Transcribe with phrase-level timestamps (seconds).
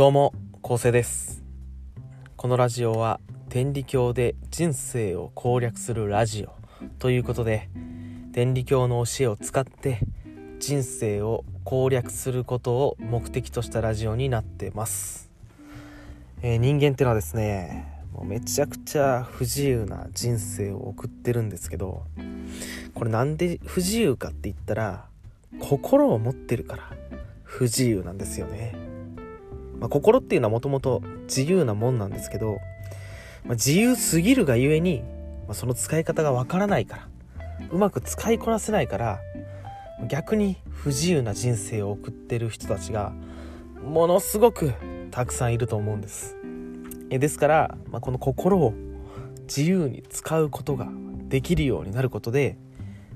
[0.00, 1.44] どうも、昴生です。
[2.34, 3.20] このラジオは
[3.50, 6.54] 天理教で人生を攻略するラジオ
[6.98, 7.68] ということで、
[8.32, 9.98] 天理教の教えを使って
[10.58, 15.30] 人生を攻略することを目的としたラジオになってます。
[16.40, 22.04] えー人間ってのはですね、もうめちゃくちゃ不自由な人生を送ってるんですけど、
[22.94, 25.04] これなんで不自由かって言ったら、
[25.58, 26.90] 心を持ってるから
[27.42, 28.89] 不自由なんですよね。
[29.80, 32.60] まあ、心っていうのはもともと自由なもんなんですけど、
[33.44, 35.02] まあ、自由すぎるがゆえに、
[35.46, 37.08] まあ、その使い方がわからないから
[37.70, 39.20] うまく使いこなせないから
[40.06, 43.12] 逆に不自由な人生を送ってる人たちが
[43.82, 44.72] ものすごく
[45.10, 46.36] たくさんいると思うんです。
[47.10, 48.72] えですから、まあ、この心を
[49.42, 50.88] 自由に使うことが
[51.28, 52.56] できるようになることで、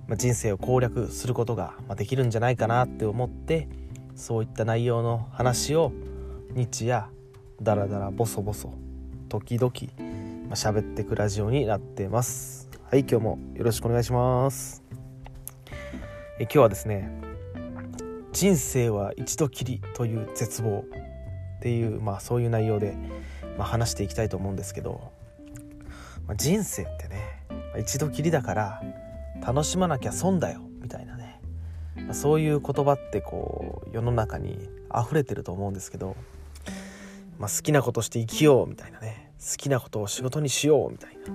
[0.08, 3.68] まあ、人生を攻略することができるんじゃないかなって思って
[4.16, 5.92] そういった内容の話を
[6.54, 7.06] 日夜
[7.60, 8.72] ダラダラボソボソ
[9.28, 9.72] 時々
[10.46, 12.70] まあ喋ってくラジオになってます。
[12.88, 14.84] はい今日もよろしくお願いします。
[16.38, 17.10] え今日はですね
[18.32, 20.84] 人生は一度きりという絶望
[21.58, 22.96] っていうまあそういう内容で、
[23.58, 25.10] まあ、話していきたいと思うんですけど、
[26.28, 28.82] まあ、人生ってねまあ一度きりだから
[29.44, 31.40] 楽しまなきゃ損だよみたいなね、
[31.96, 36.14] まあそういう言葉ってこう世の中に溢れてると思うんですけど、
[37.38, 41.34] まあ、好きなことして生きようみたいなね好きなことを仕事にしようみたいな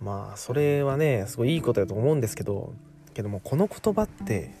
[0.00, 2.72] まあそれはねすごいいいことだと思うんですけど
[3.14, 4.54] けどもこの言葉って、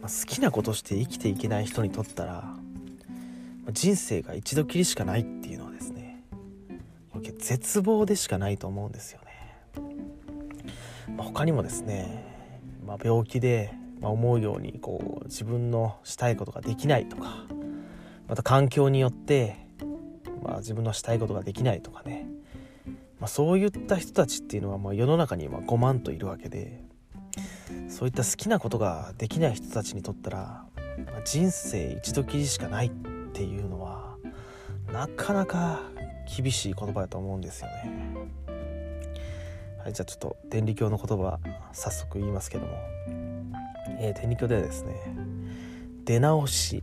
[0.00, 2.52] まあ、好きなことして生きていけない人にとったら、
[3.70, 6.24] 人生が一度きりしかないっていうのはですね
[7.38, 9.58] 絶望でしかないと思うんですよね。
[11.16, 12.24] まあ他にもですね、
[12.86, 17.44] まあ、病気で、思うようにこう自分のしたいことができないとか
[18.28, 19.56] また環境によって、
[20.42, 22.26] まあ、自分のしたいことができないとかね、
[23.20, 26.84] まあ、そういった人たちっていうのはまあ世の中に5万といるわけで
[27.88, 30.64] そういった好きなことができない人たちにとったら、
[31.06, 32.90] まあ人生一度きりしかないっ
[33.32, 34.16] ていうのは
[34.92, 35.80] なかなか
[36.36, 38.34] 厳しい言葉だと思うんですよね。
[39.82, 41.38] はい、じゃあちょっと天理教の言葉
[41.72, 42.72] 早速言いますけども、
[44.00, 44.94] えー天理教ではですね
[46.04, 46.82] 出直し。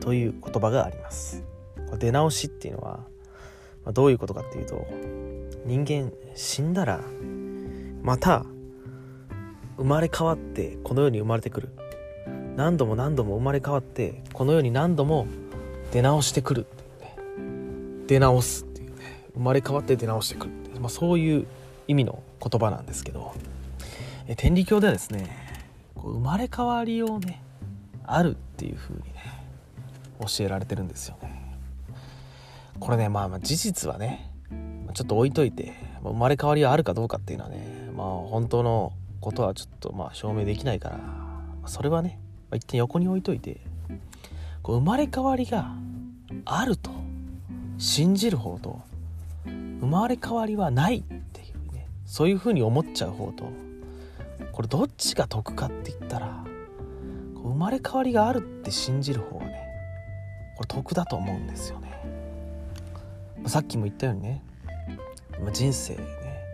[0.00, 1.44] という言葉があります。
[1.98, 3.00] 出直しっていうのは、
[3.92, 4.86] どういうことかっていうと
[5.64, 7.00] 人間死んだら
[8.02, 8.44] また
[9.76, 11.68] 生まれ変わってこの世に生まれてくる。
[12.56, 15.26] 何度も何度も生まれ変わってこの世に何度も
[15.92, 18.06] 出直してくるっていうね。
[18.06, 19.24] 出直すっていうね。
[19.34, 21.46] 生まれ変わって出直してくる、まあ、そういう
[21.88, 23.32] 意味の言葉なんですけど。
[24.30, 25.28] え天理教ではですね
[25.96, 27.42] こう生まれ変わりをね
[28.04, 29.39] あるっていう風にね
[30.20, 31.56] 教えられてるんですよね。
[32.78, 34.30] これねまあまあ事実はね
[34.94, 41.00] ちょっと置いといて生まれ変わりはあるかどうかっていうのはねまあ本当のことはちょっとまあ証明できないから
[41.66, 42.18] それはね、
[42.54, 43.60] 一点横に置いといて
[44.62, 45.74] こう生まれ変わりが
[46.46, 46.90] あると
[47.78, 48.80] 信じる方と
[49.44, 53.52] 生まれ変わりはないっていうねそういう風に思っちゃう方と
[54.52, 56.44] これどっちが得かって言ったら
[57.34, 59.49] 生まれ変わりがあるって信じる方が
[60.60, 61.88] これ得だと思うんですよね。
[63.38, 64.44] まあさっきも言ったようにね
[65.40, 66.04] まあ人生ね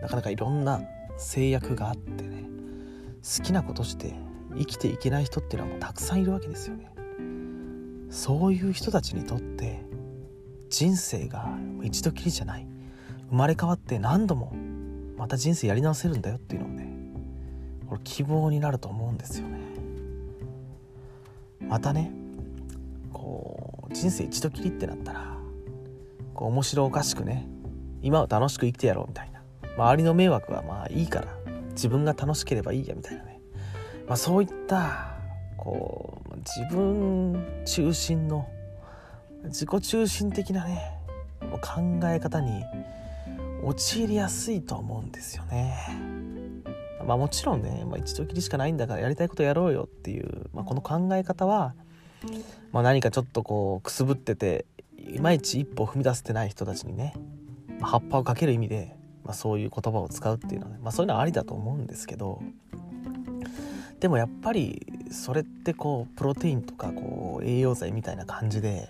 [0.01, 0.81] なかなかいろんな
[1.17, 2.45] 制約があってね
[3.21, 4.15] 好きなことして
[4.57, 6.89] 生きていけない人っていうのはもうたくさんいるわけですよね。
[8.09, 9.83] そういう人たちにとって
[10.69, 11.49] 人生が
[11.83, 12.67] 一度きりじゃない
[13.29, 14.53] 生まれ変わって何度も
[15.17, 16.93] また人生やり直せるんだよっていうのをね
[17.89, 19.59] これ希望になると思うんですよね
[21.59, 22.26] またね
[23.97, 25.37] 人生一度きりってなったら
[26.35, 27.47] こう面白おかしくね
[28.03, 29.41] 今を楽しく生きてやろうみたいな
[29.75, 31.27] 周りの迷惑はまあいいから
[31.71, 33.41] 自分が楽しければいいやみたいなね、
[34.07, 35.17] まあ、そういった
[35.57, 38.47] こう自分中心の
[39.45, 40.91] 自己中心的なね
[41.61, 42.63] 考え方に
[43.63, 45.75] 陥りやすいと思うんですよね。
[47.05, 51.73] まあもちろんね、まあ、一度きりしかないんだからやりたいことやろうよっていう、まあ、この考え方は、
[52.71, 54.65] まあ、何かちょっとこうくすぶってて
[54.97, 57.13] いまいち一歩踏み出せてない人たちにね、
[57.79, 62.41] まあ葉っぱをかける意味で、まあ、そういう言葉を使うっていうのはね、まあ、そういうのはありだと思うんですけど
[63.99, 68.89] でもやっぱりそれってこうプロテインとかこう栄養剤みたいな感じで、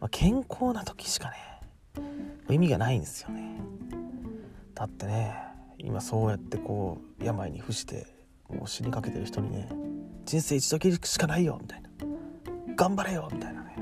[0.00, 1.36] まあ、健康な時しかね
[2.48, 3.60] 意味がないんですよね。
[4.74, 5.34] だってね
[5.78, 8.06] 今そうやってこう病に伏して
[8.48, 9.68] もう死にかけてる人にね
[10.26, 11.85] 人生一度きりしかないよみたいな
[12.76, 13.76] 頑張れよみたいなね。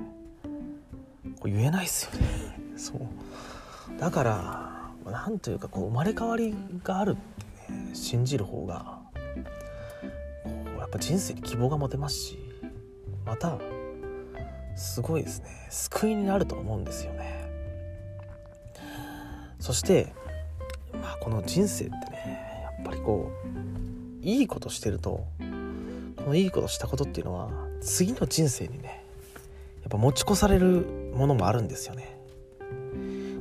[1.40, 2.28] こう言えないですよね。
[2.76, 3.00] そう。
[3.98, 9.00] だからなんというかこう生まれ変わりがあるってね信じる方が
[10.44, 12.38] こうやっぱ人生に希望が持てますし
[13.26, 13.58] また
[14.76, 15.46] すごいですね。
[15.70, 17.50] 救いになると思うんですよね。
[19.58, 20.12] そして
[20.92, 23.30] まあこの人生ってねやっぱりこ
[24.22, 25.26] ういいことしてると
[26.16, 27.50] このいいことしたことっていうのは
[27.84, 29.04] 次の人生にね
[29.82, 32.18] やっぱ持ち越されるものもあるんですよね。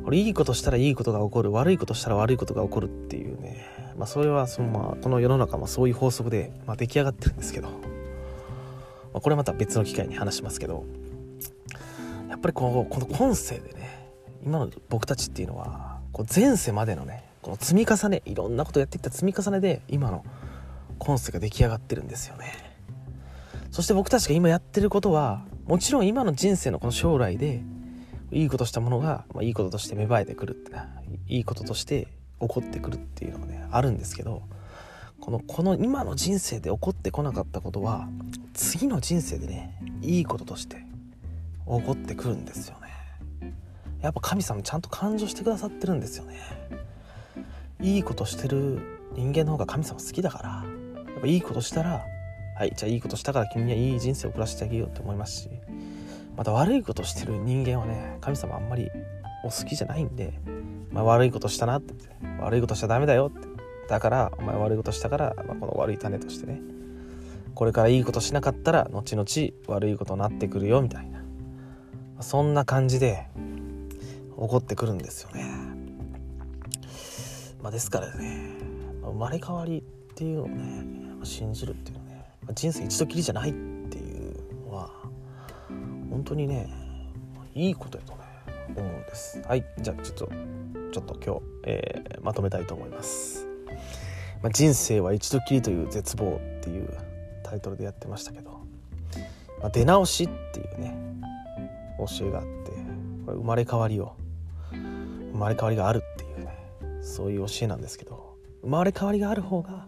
[0.04, 3.66] これいいことしたらいいことが起こる悪いことしたら悪いことが起こるっていうね。
[3.98, 7.76] まあそれはそのまあこの世の中もそういう法則で、まあ、出来上がってるんですけど、ま
[9.16, 10.84] あ、これまた別の機会に話しますけど。
[12.30, 14.10] やっぱりこのこの今世でね
[14.44, 20.26] 今の僕たちっていうのはこう前世までのねこの積み重ねいろんなことやってきた積み重ねで今の
[20.98, 22.73] 今世が出来上がってるんですよね。
[23.74, 27.64] そして僕たちが今やってることはもちろん今の人生のこの将来で
[28.32, 30.72] いいことしたものが、まあ、いいこととして芽生えてくるって
[31.28, 32.08] いいこととして
[32.40, 34.44] 起こってくるっていうのがねあるんですけど
[35.20, 38.08] このこの今の人生で起こってこなかったことは
[38.54, 40.86] 次の人生でねいいこととして
[41.66, 43.56] 起こってくるんですよね。
[44.02, 46.38] やっぱ神様ちゃんと感情してくださってるんですよね。
[47.82, 48.82] いいことしてる
[49.16, 52.06] 人間の方が神様好きだからやっぱいいことしたら
[52.56, 55.50] はいじゃあいいことしたから君にはいい人生を送らせてあげようって思いますし
[56.38, 58.90] また悪いことしてる人間はね神様あんまり
[59.44, 60.34] お好きじゃないんで、
[60.92, 61.94] まあ、悪いことしたなって
[62.40, 63.54] 悪いことしちゃダメだよって。
[63.88, 66.62] だからお前悪いことしたから、まあ、この悪い種としてね
[67.54, 69.28] これからいいことしなかったら後々
[69.68, 71.24] 悪いことになってくるよみたいな
[72.22, 73.28] そんな感じで
[74.36, 75.46] 起こってくるんですよね、
[77.62, 78.58] まあ、ですからね
[79.04, 80.86] 生まれ変わりっていうのをね
[81.24, 82.03] 信じるっていうのは
[82.54, 84.90] 人生一度きりじゃないっていうのは
[86.10, 86.70] 本当にね
[87.56, 88.20] いいことやとね
[88.76, 89.42] 思うんです。
[89.48, 90.32] はいじゃあちょっと
[90.94, 93.48] ちょっと今日、えー、まとめたいと思います、
[94.44, 96.88] まあ、人生は一度きりという絶望っていう
[97.42, 98.62] タイトルでやってましたけど、
[99.60, 100.96] まあ、出直しっていうね
[101.98, 102.72] 教えがあって
[103.26, 104.16] これ生まれ変わりを
[104.72, 106.56] 生まれ変わりがあるっていうね
[107.02, 109.88] そういう教えなんですけど生まれ変わりがある方が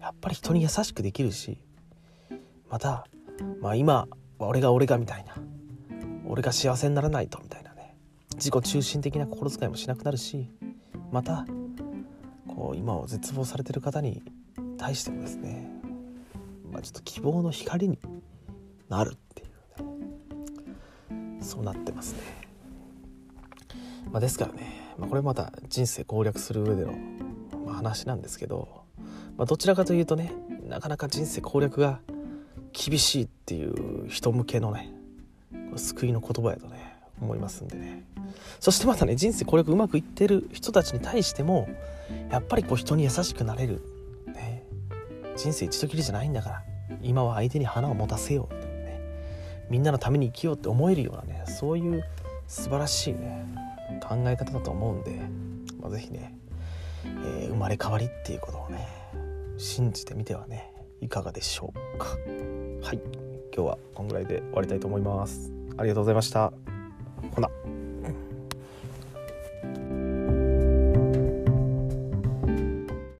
[0.00, 1.58] やっぱり人に優しくできるし
[2.70, 3.06] また、
[3.60, 4.06] まあ、今
[4.38, 5.34] 俺が俺がみたいな。
[6.30, 7.96] 俺が幸せにならないとみたいなね。
[8.34, 10.48] 自己中心的な心遣いもしなくなるし
[11.10, 11.44] また
[12.46, 14.22] こう今を絶望されてる方に
[14.78, 15.68] 対してもですね、
[16.70, 17.98] まあ、ちょっと希望の光に
[18.88, 19.84] なるっていう
[21.36, 21.42] ね。
[21.42, 22.20] そうなってますね、
[24.12, 26.94] まあ、ですからね、まあ、これまた人生攻略する上での、
[27.66, 28.84] ま、話なんですけど、
[29.36, 30.32] まあ、どちらかというとね
[30.68, 32.00] なかなか人生攻略が
[32.72, 34.92] 厳しいっていう人向けのね
[35.76, 38.04] 救いの言葉やとね思いますんでね。
[38.60, 41.68] そしてまたね人生これうまくいってる人たちに対しても
[42.30, 43.82] やっぱりこう人に優しくなれる、
[44.26, 44.64] ね、
[45.36, 46.62] 人生一度きりじゃないんだから
[47.02, 49.00] 今は相手に花を持たせよう、ね、
[49.68, 52.04] みんなのために生きようって思えるようなねそういう
[52.46, 53.46] 素晴らしいね
[54.02, 55.20] 考え方だと思うんで、
[55.80, 56.34] まあ、是非ね、
[57.04, 58.86] えー、生まれ変わりっていうことをね
[59.58, 62.06] 信じてみてはねいかがでしょうか。
[62.82, 63.00] はい。
[63.54, 65.52] 今日はこんぐらいで終わりたいと思います。
[65.76, 66.52] ありがとうございました。
[67.34, 67.50] ほな。